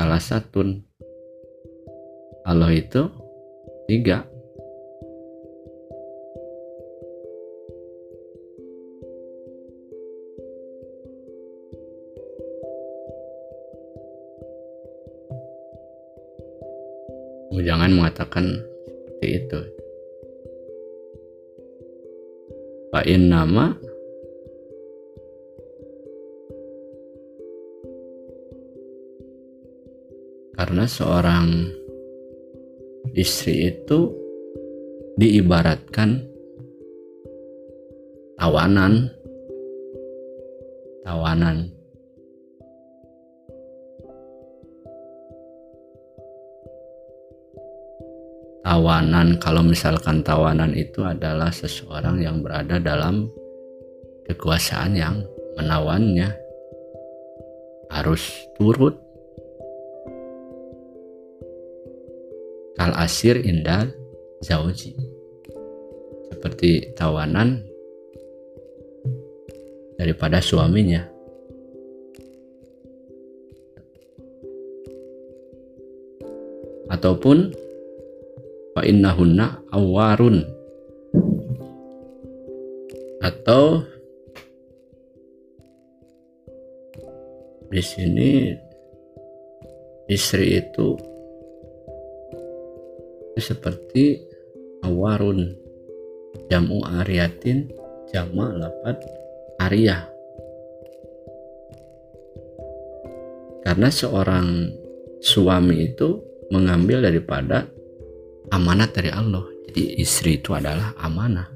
[0.00, 0.80] salah satu
[2.48, 3.12] Allah itu
[3.84, 4.33] tiga
[17.60, 18.64] jangan mengatakan
[19.04, 19.60] seperti itu.
[22.94, 23.74] Pak In nama
[30.54, 31.74] karena seorang
[33.18, 34.14] istri itu
[35.18, 36.22] diibaratkan
[38.38, 39.10] tawanan.
[41.04, 41.73] Tawanan
[48.64, 53.28] tawanan kalau misalkan tawanan itu adalah seseorang yang berada dalam
[54.24, 55.20] kekuasaan yang
[55.60, 56.32] menawannya.
[57.92, 58.24] Harus
[58.56, 58.96] turut.
[62.74, 63.92] Kal asir indal
[64.42, 64.96] zauji.
[66.32, 67.62] Seperti tawanan
[70.00, 71.06] daripada suaminya.
[76.90, 77.63] Ataupun
[78.74, 80.42] fa innahunna awarun
[83.22, 83.80] atau
[87.70, 88.52] di sini
[90.10, 90.98] istri itu
[93.40, 94.20] seperti
[94.84, 95.54] awarun
[96.50, 97.66] jamu ariatin
[98.12, 99.00] jama lapat
[99.58, 100.06] ariyah.
[103.64, 104.70] Karena seorang
[105.24, 106.20] suami itu
[106.52, 107.64] mengambil daripada
[108.52, 109.44] amanat dari Allah.
[109.70, 111.48] Jadi istri itu adalah amanah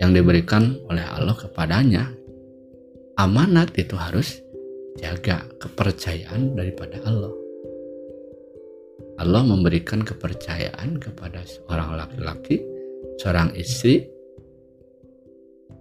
[0.00, 2.04] yang diberikan oleh Allah kepadanya.
[3.16, 4.44] Amanat itu harus
[5.00, 7.32] jaga kepercayaan daripada Allah.
[9.16, 12.60] Allah memberikan kepercayaan kepada seorang laki-laki,
[13.16, 14.04] seorang istri,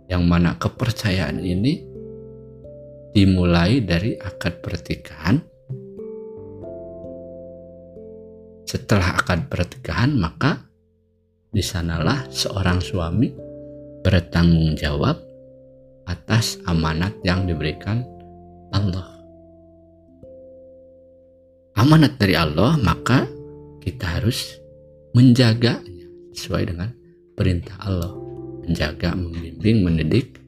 [0.08, 1.84] yang mana kepercayaan ini
[3.12, 5.44] dimulai dari akad pertikahan.
[8.66, 10.58] Setelah akad pertikahan, maka
[11.54, 13.30] di sanalah seorang suami
[14.02, 15.22] bertanggung jawab
[16.06, 18.02] atas amanat yang diberikan
[18.74, 19.16] Allah
[21.86, 23.28] amanat dari Allah, maka
[23.84, 24.58] kita harus
[25.14, 26.90] menjaganya sesuai dengan
[27.38, 28.12] perintah Allah.
[28.66, 30.42] Menjaga, membimbing, mendidik,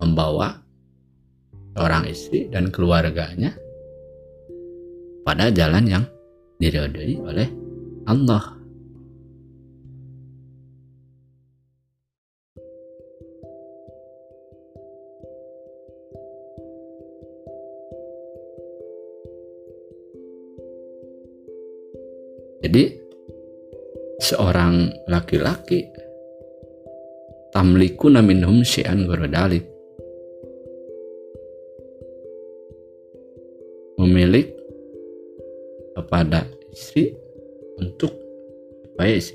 [0.00, 0.56] membawa
[1.76, 3.52] seorang istri dan keluarganya
[5.28, 6.04] pada jalan yang
[6.56, 7.48] diridhoi oleh
[8.08, 8.56] Allah.
[22.66, 22.82] Jadi
[24.18, 25.86] seorang laki-laki
[27.54, 29.75] tamliku naminhum syi'an gorodalik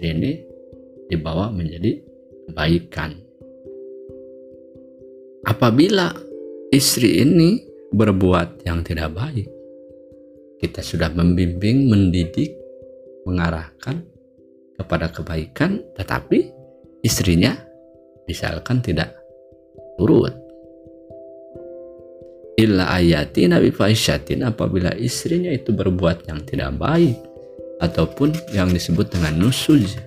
[0.02, 0.42] ini
[1.08, 2.02] dibawa menjadi
[2.50, 3.14] kebaikan.
[5.46, 6.14] Apabila
[6.72, 9.48] istri ini berbuat yang tidak baik
[10.64, 12.56] kita sudah membimbing mendidik
[13.28, 14.06] mengarahkan
[14.80, 16.48] kepada kebaikan tetapi
[17.04, 17.58] istrinya
[18.30, 19.12] misalkan tidak
[20.00, 20.32] turut
[22.56, 27.20] illa ayati nabi faisyatin apabila istrinya itu berbuat yang tidak baik
[27.82, 29.98] ataupun yang disebut dengan nusuz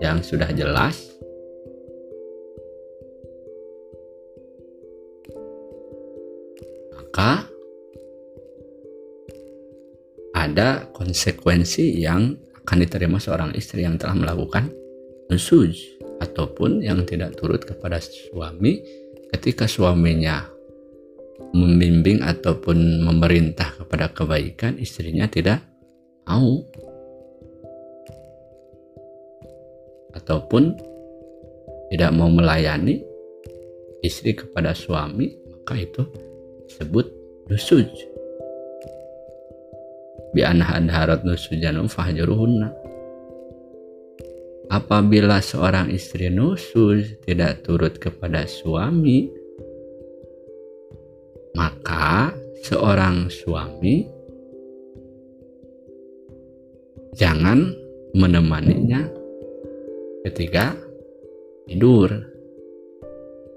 [0.00, 1.12] yang sudah jelas.
[6.96, 7.44] Maka
[10.36, 14.72] ada konsekuensi yang akan diterima seorang istri yang telah melakukan
[15.28, 18.80] nusuz ataupun yang tidak turut kepada suami
[19.36, 20.59] ketika suaminya
[21.50, 25.64] membimbing ataupun memerintah kepada kebaikan istrinya tidak
[26.28, 26.62] mau.
[30.14, 30.74] Ataupun
[31.90, 33.02] tidak mau melayani
[34.02, 36.02] istri kepada suami maka itu
[36.66, 37.06] disebut
[37.50, 37.90] nusuj.
[40.30, 42.70] Bi anharat nusujan fahjuruhunna.
[44.70, 49.26] Apabila seorang istri nusus tidak turut kepada suami,
[51.90, 52.30] maka
[52.62, 54.06] seorang suami
[57.18, 57.66] jangan
[58.14, 59.10] menemaninya
[60.22, 60.78] ketika
[61.66, 62.14] tidur.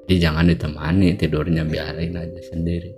[0.09, 2.91] Jadi jangan ditemani tidurnya biarin aja sendiri.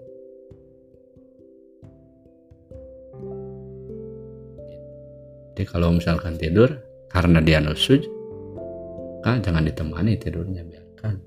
[5.52, 6.80] Jadi kalau misalkan tidur
[7.12, 7.60] karena dia
[9.20, 11.20] maka jangan ditemani tidurnya biarkan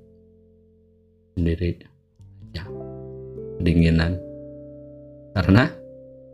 [1.36, 1.76] sendiri
[2.56, 2.87] ya
[3.58, 4.16] kedinginan.
[5.34, 5.70] Karena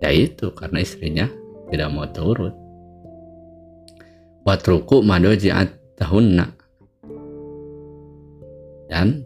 [0.01, 1.27] ya itu karena istrinya
[1.73, 2.65] tidak mau turut
[4.45, 6.47] watruku madojiat tahunna.
[8.93, 9.25] Dan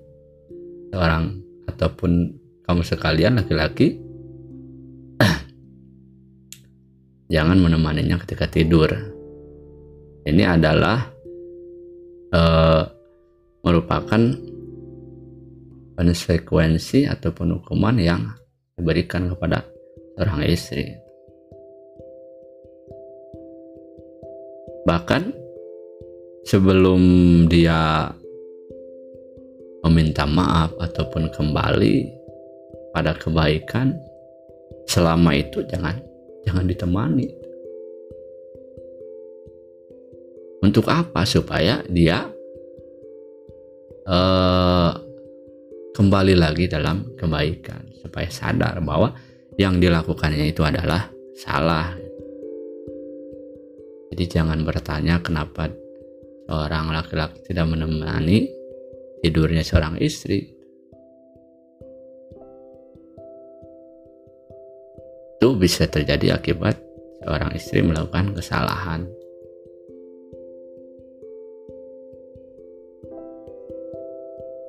[0.94, 2.32] seorang ataupun
[2.64, 3.99] kamu sekalian laki-laki
[7.34, 8.88] jangan menemaninya ketika tidur.
[10.28, 11.09] Ini adalah
[12.32, 12.82] uh,
[13.64, 14.20] merupakan
[15.99, 18.22] konsekuensi ataupun hukuman yang
[18.78, 19.66] diberikan kepada
[20.14, 20.86] seorang istri.
[24.86, 25.34] Bahkan
[26.46, 27.03] sebelum
[27.51, 28.07] dia
[29.82, 31.96] meminta maaf ataupun kembali
[32.94, 33.99] pada kebaikan
[34.86, 35.99] selama itu jangan
[36.46, 37.49] jangan ditemani
[40.59, 41.22] Untuk apa?
[41.22, 42.26] Supaya dia
[44.11, 44.92] uh,
[45.99, 49.18] kembali lagi dalam kebaikan, supaya sadar bahwa
[49.59, 51.90] yang dilakukannya itu adalah salah.
[54.14, 55.66] Jadi jangan bertanya kenapa
[56.46, 58.46] seorang laki-laki tidak menemani
[59.26, 60.55] tidurnya seorang istri.
[65.42, 66.78] Itu bisa terjadi akibat
[67.26, 69.18] seorang istri melakukan kesalahan.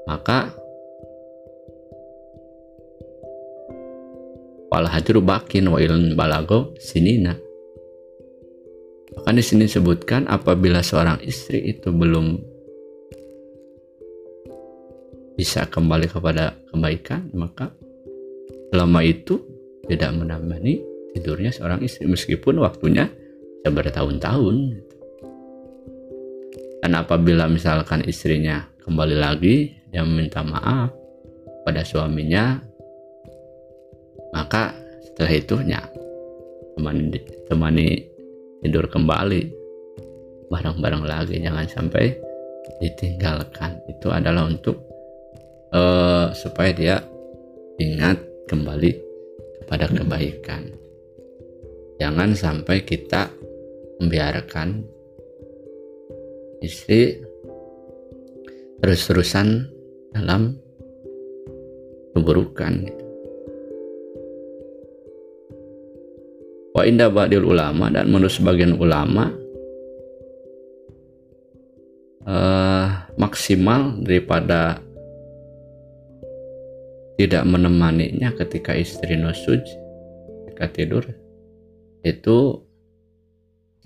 [0.10, 0.50] maka
[4.70, 4.86] wal
[5.26, 7.34] bakin wa ilun balago sinina.
[9.10, 12.38] Bahkan di sini disebutkan apabila seorang istri itu belum
[15.34, 17.72] bisa kembali kepada kebaikan maka
[18.70, 19.42] selama itu
[19.90, 20.84] tidak menemani
[21.18, 23.10] tidurnya seorang istri meskipun waktunya
[23.60, 24.56] bisa bertahun-tahun.
[26.80, 30.94] Dan apabila misalkan istrinya kembali lagi dia meminta maaf
[31.66, 32.69] pada suaminya
[34.34, 35.82] maka setelah itu ya
[36.78, 37.20] temani,
[37.50, 37.88] temani
[38.64, 39.58] tidur kembali.
[40.50, 42.18] Bareng-bareng lagi jangan sampai
[42.82, 43.78] ditinggalkan.
[43.86, 44.82] Itu adalah untuk
[45.70, 46.98] uh, supaya dia
[47.78, 48.18] ingat
[48.50, 48.92] kembali
[49.62, 50.74] kepada kebaikan.
[52.02, 53.30] Jangan sampai kita
[54.02, 54.82] membiarkan
[56.64, 57.20] istri
[58.80, 59.68] terus-terusan
[60.16, 60.56] dalam
[62.16, 62.88] keburukan
[66.80, 69.36] Wa indah ba'dil ulama dan menurut sebagian ulama
[72.24, 74.80] uh, maksimal daripada
[77.20, 79.60] tidak menemaninya ketika istri nusuj
[80.48, 81.04] ketika tidur
[82.08, 82.64] itu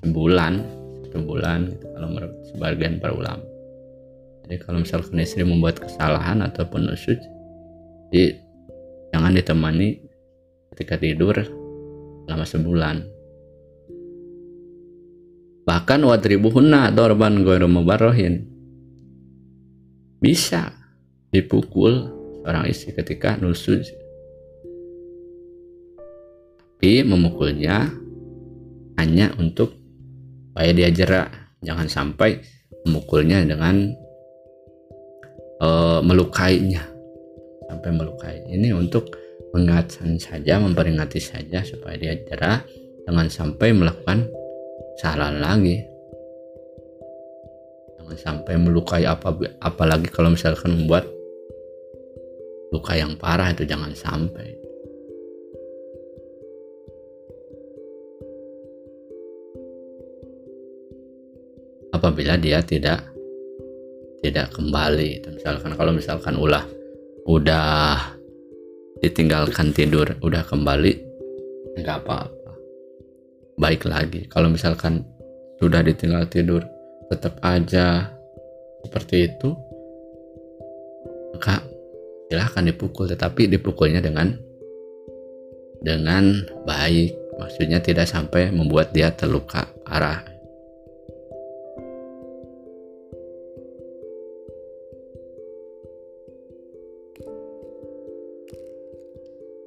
[0.05, 0.61] sebulan
[1.09, 3.41] satu bulan gitu, kalau menurut sebagian para ulama.
[4.45, 7.17] Jadi kalau misalkan istri membuat kesalahan ataupun usut
[8.13, 8.37] jadi
[9.09, 9.97] jangan ditemani
[10.77, 11.62] ketika tidur
[12.25, 12.95] selama sebulan.
[15.63, 18.43] Bahkan wadribuhunna dorban ghairu mubarrohin.
[20.19, 20.71] Bisa
[21.31, 22.07] dipukul
[22.43, 23.83] seorang istri ketika nusuk
[26.83, 27.95] tapi memukulnya
[28.99, 29.71] hanya untuk
[30.51, 31.31] supaya dia jerak
[31.63, 32.43] jangan sampai
[32.83, 33.87] memukulnya dengan
[35.63, 36.83] uh, melukainya.
[37.71, 38.43] Sampai melukai.
[38.51, 39.15] Ini untuk
[39.53, 42.65] mengingatkan saja memperingati saja supaya dia jerak
[43.05, 44.25] jangan sampai melakukan
[44.97, 45.77] kesalahan lagi.
[48.01, 49.29] Jangan sampai melukai apa
[49.61, 51.05] apalagi kalau misalkan membuat
[52.73, 54.57] luka yang parah itu jangan sampai.
[61.93, 63.05] Apabila dia tidak
[64.25, 66.65] tidak kembali misalkan kalau misalkan ulah
[67.29, 68.01] udah
[69.03, 70.93] ditinggalkan tidur udah kembali
[71.75, 72.51] nggak apa-apa.
[73.59, 74.23] Baik lagi.
[74.31, 75.03] Kalau misalkan
[75.59, 76.63] sudah ditinggal tidur
[77.11, 78.07] tetap aja.
[78.83, 79.55] Seperti itu
[81.35, 81.63] maka
[82.27, 84.31] silahkan dipukul tetapi dipukulnya dengan
[85.83, 87.19] dengan baik.
[87.33, 90.32] Maksudnya tidak sampai membuat dia terluka parah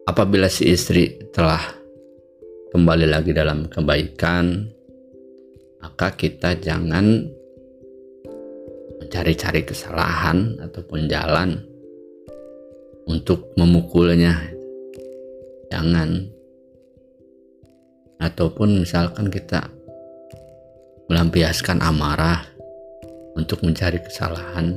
[0.07, 1.61] apabila si istri telah
[2.71, 4.71] kembali lagi dalam kebaikan
[5.83, 7.27] maka kita jangan
[9.07, 11.63] mencari-cari kesalahan ataupun jalan
[13.07, 14.35] untuk memukulnya.
[15.71, 16.27] Jangan.
[18.19, 19.71] Ataupun misalkan kita
[21.07, 22.43] melampiaskan amarah
[23.39, 24.75] untuk mencari kesalahan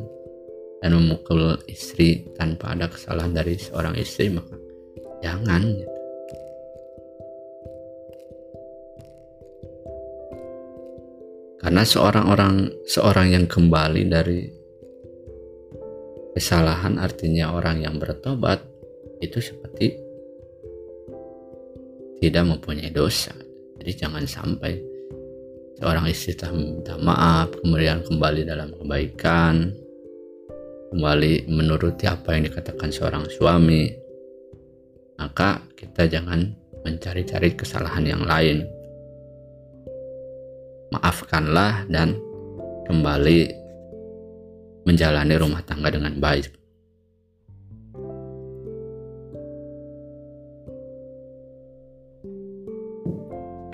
[0.83, 4.68] dan memukul istri tanpa ada kesalahan dari seorang istri maka
[5.23, 5.63] jangan.
[11.59, 12.55] Karena seorang orang
[12.87, 14.41] seorang yang kembali dari
[16.33, 18.63] kesalahan artinya orang yang bertobat
[19.19, 19.99] itu seperti
[22.23, 23.35] tidak mempunyai dosa.
[23.79, 24.79] Jadi jangan sampai
[25.79, 29.71] seorang istri minta maaf kemudian kembali dalam kebaikan
[30.91, 33.87] kembali menuruti apa yang dikatakan seorang suami
[35.19, 36.55] maka kita jangan
[36.87, 38.63] mencari-cari kesalahan yang lain
[40.95, 42.17] maafkanlah dan
[42.89, 43.51] kembali
[44.87, 46.49] menjalani rumah tangga dengan baik.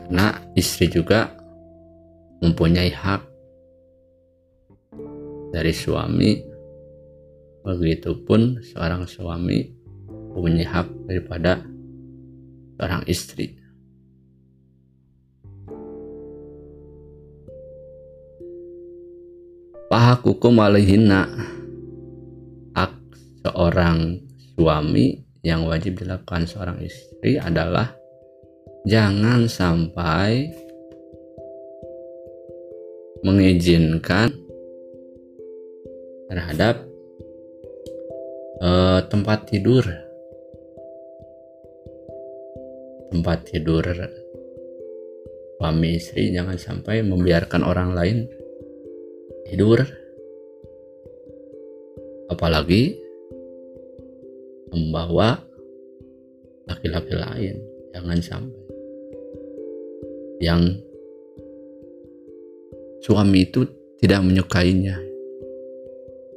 [0.06, 0.28] Karena
[0.60, 1.32] istri juga
[2.44, 3.22] mempunyai hak
[5.56, 6.44] dari suami,
[7.64, 9.85] begitupun seorang suami
[10.36, 11.64] mempunyai hak daripada
[12.76, 13.56] seorang istri.
[19.88, 21.24] Pahakukum alaihinna
[22.76, 22.94] hak
[23.48, 24.20] seorang
[24.60, 27.96] suami yang wajib dilakukan seorang istri adalah
[28.84, 30.52] jangan sampai
[33.24, 34.36] mengizinkan
[36.28, 36.84] terhadap
[38.60, 40.05] uh, tempat tidur
[43.14, 43.86] tempat tidur
[45.66, 48.18] suami istri jangan sampai membiarkan orang lain
[49.50, 49.82] tidur.
[52.30, 53.02] Apalagi
[54.70, 55.42] membawa
[56.70, 57.56] laki-laki lain
[57.98, 58.64] jangan sampai.
[60.38, 60.62] Yang
[63.02, 63.66] suami itu
[63.98, 65.02] tidak menyukainya.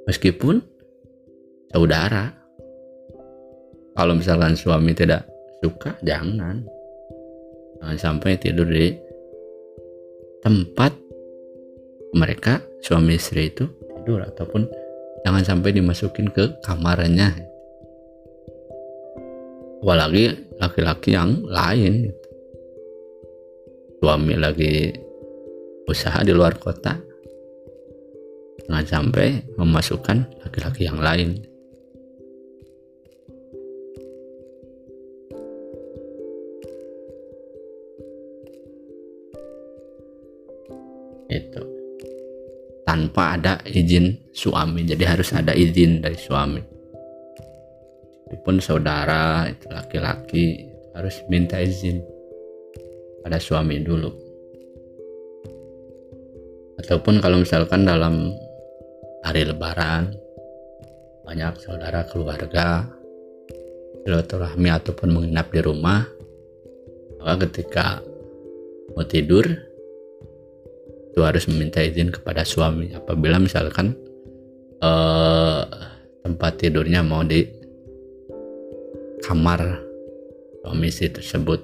[0.08, 0.64] Meskipun
[1.68, 2.32] saudara.
[3.92, 5.27] Kalau misalkan suami tidak
[5.62, 5.98] suka?
[6.02, 6.62] Jangan.
[7.78, 8.90] Jangan sampai tidur di
[10.42, 10.90] tempat
[12.14, 14.64] mereka suami istri itu tidur ataupun
[15.22, 17.34] jangan sampai dimasukin ke kamarnya.
[19.78, 22.10] Apalagi laki-laki yang lain.
[23.98, 24.94] Suami lagi
[25.86, 26.98] usaha di luar kota.
[28.66, 31.40] Jangan sampai memasukkan laki-laki yang lain
[43.08, 44.84] tanpa ada izin suami.
[44.84, 46.60] Jadi harus ada izin dari suami.
[48.28, 52.04] Walaupun saudara itu laki-laki harus minta izin
[53.24, 54.12] pada suami dulu.
[56.84, 58.36] Ataupun kalau misalkan dalam
[59.24, 60.12] hari lebaran
[61.24, 62.84] banyak saudara keluarga
[64.04, 66.04] silaturahmi ataupun menginap di rumah
[67.20, 68.04] maka ketika
[68.92, 69.67] mau tidur
[71.10, 72.92] itu harus meminta izin kepada suami.
[72.92, 73.96] Apabila misalkan
[74.84, 75.64] uh,
[76.22, 77.44] tempat tidurnya mau di
[79.24, 79.82] kamar
[80.62, 81.60] suami istri tersebut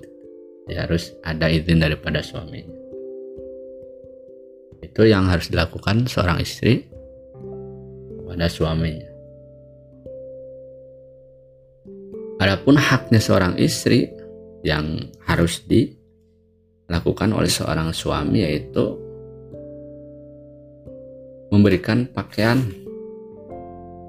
[0.67, 2.85] ya harus ada izin daripada suaminya
[4.85, 6.87] itu yang harus dilakukan seorang istri
[8.29, 9.11] pada suaminya.
[12.39, 14.11] Adapun haknya seorang istri
[14.63, 19.04] yang harus dilakukan oleh seorang suami yaitu
[21.55, 22.67] memberikan pakaian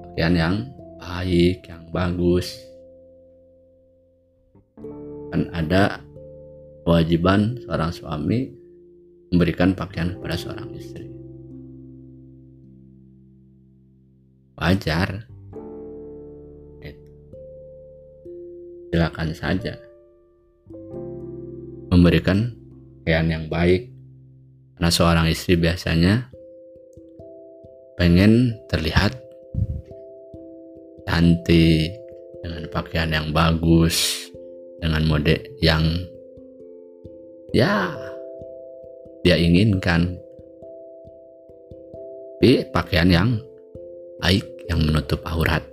[0.02, 0.56] pakaian yang
[0.98, 2.58] baik, yang bagus.
[5.30, 6.02] Dan ada
[6.82, 8.50] kewajiban seorang suami
[9.30, 11.06] memberikan pakaian kepada seorang istri.
[14.58, 15.30] Wajar.
[18.90, 19.76] Silakan saja
[21.92, 22.56] memberikan
[23.04, 23.92] pakaian yang baik
[24.78, 26.32] karena seorang istri biasanya
[27.96, 29.16] pengen terlihat
[31.08, 31.96] cantik
[32.44, 34.28] dengan pakaian yang bagus
[34.78, 35.34] dengan mode
[35.64, 35.82] yang
[37.56, 37.90] ya
[39.24, 40.20] dia inginkan.
[42.36, 43.28] Tapi pakaian yang
[44.20, 45.64] baik yang menutup aurat.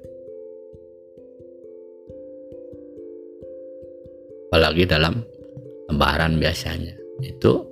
[4.47, 5.21] Apalagi dalam
[5.91, 6.95] lebaran biasanya.
[7.21, 7.67] Itu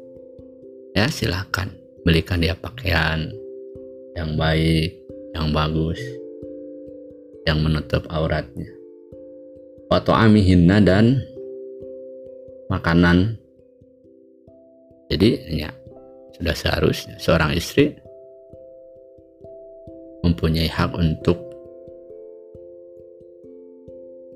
[0.91, 1.71] ya silahkan
[2.03, 3.31] belikan dia pakaian
[4.17, 5.01] yang baik
[5.31, 5.99] yang bagus
[7.47, 8.69] yang menutup auratnya.
[9.91, 11.19] Atau amihinna dan
[12.71, 13.35] makanan.
[15.11, 15.69] Jadi ya
[16.39, 17.91] sudah seharusnya seorang istri
[20.23, 21.35] mempunyai hak untuk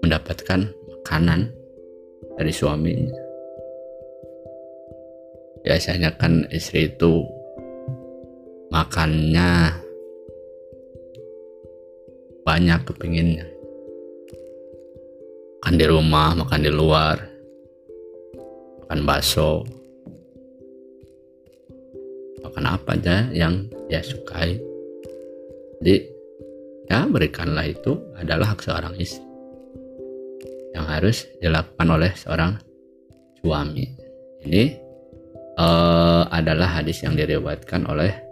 [0.04, 0.68] mendapatkan
[1.00, 1.48] makanan
[2.36, 3.16] dari suaminya.
[5.64, 7.24] Biasanya kan istri itu
[8.76, 9.72] makannya
[12.44, 13.48] banyak kepinginnya.
[15.64, 17.16] Makan di rumah makan di luar
[18.84, 19.64] makan bakso.
[22.44, 24.60] Makan apa aja yang dia sukai.
[25.80, 25.96] Jadi
[26.92, 29.24] ya berikanlah itu adalah hak seorang istri
[30.76, 32.60] yang harus dilakukan oleh seorang
[33.40, 33.88] suami.
[34.44, 34.64] Ini
[35.64, 38.25] uh, adalah hadis yang diriwayatkan oleh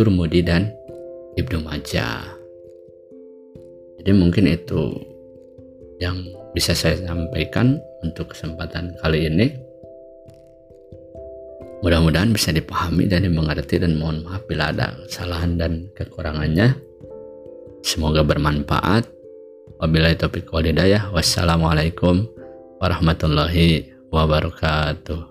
[0.00, 0.72] Turmudi dan
[1.36, 2.40] Ibnu Majah
[4.00, 4.96] jadi mungkin itu
[6.00, 6.24] yang
[6.56, 9.52] bisa saya sampaikan untuk kesempatan kali ini.
[11.84, 16.72] Mudah-mudahan bisa dipahami dan dimengerti dan mohon maaf bila ada kesalahan dan kekurangannya.
[17.84, 19.04] Semoga bermanfaat.
[19.84, 21.12] Wabillahi taufiq walhidayah.
[21.12, 22.24] Wassalamualaikum
[22.80, 25.29] warahmatullahi wabarakatuh.